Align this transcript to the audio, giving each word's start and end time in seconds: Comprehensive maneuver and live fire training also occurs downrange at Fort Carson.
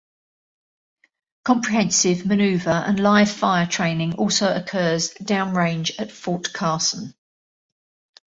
Comprehensive 1.45 2.25
maneuver 2.25 2.71
and 2.71 2.99
live 2.99 3.29
fire 3.29 3.67
training 3.67 4.15
also 4.15 4.51
occurs 4.55 5.13
downrange 5.13 5.91
at 5.99 6.11
Fort 6.11 6.51
Carson. 6.51 7.13